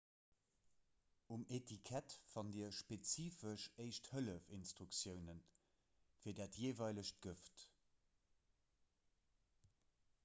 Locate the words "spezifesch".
2.77-3.67